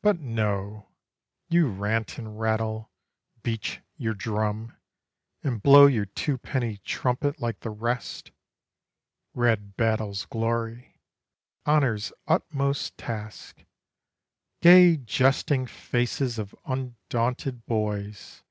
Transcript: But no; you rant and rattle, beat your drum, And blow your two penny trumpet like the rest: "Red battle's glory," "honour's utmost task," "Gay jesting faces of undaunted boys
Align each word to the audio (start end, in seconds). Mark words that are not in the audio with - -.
But 0.00 0.18
no; 0.18 0.88
you 1.50 1.68
rant 1.68 2.16
and 2.16 2.40
rattle, 2.40 2.90
beat 3.42 3.82
your 3.98 4.14
drum, 4.14 4.74
And 5.42 5.62
blow 5.62 5.84
your 5.84 6.06
two 6.06 6.38
penny 6.38 6.78
trumpet 6.78 7.38
like 7.38 7.60
the 7.60 7.68
rest: 7.68 8.30
"Red 9.34 9.76
battle's 9.76 10.24
glory," 10.24 10.98
"honour's 11.66 12.14
utmost 12.26 12.96
task," 12.96 13.62
"Gay 14.62 14.96
jesting 14.96 15.66
faces 15.66 16.38
of 16.38 16.54
undaunted 16.64 17.66
boys 17.66 18.42